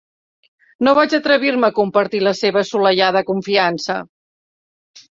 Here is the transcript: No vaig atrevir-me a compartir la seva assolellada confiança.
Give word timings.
No 0.87 0.93
vaig 0.99 1.13
atrevir-me 1.17 1.69
a 1.69 1.77
compartir 1.81 2.23
la 2.31 2.35
seva 2.41 2.63
assolellada 2.65 3.25
confiança. 3.31 4.03